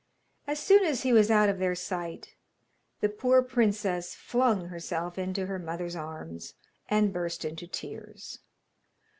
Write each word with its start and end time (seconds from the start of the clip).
As 0.47 0.59
soon 0.59 0.83
as 0.83 1.03
he 1.03 1.13
was 1.13 1.29
out 1.29 1.47
of 1.47 1.59
their 1.59 1.75
sight 1.75 2.33
the 3.01 3.07
poor 3.07 3.43
princess 3.43 4.15
flung 4.15 4.69
herself 4.69 5.19
into 5.19 5.45
her 5.45 5.59
mother's 5.59 5.95
arms, 5.95 6.55
and 6.89 7.13
burst 7.13 7.45
into 7.45 7.67
tears. 7.67 8.39